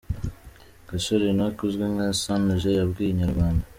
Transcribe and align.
Gasore 0.87 1.25
Enoc 1.31 1.57
uzwi 1.67 1.85
nka 1.93 2.07
San 2.21 2.43
G 2.59 2.61
yabwiye 2.79 3.09
inyarwanda. 3.11 3.65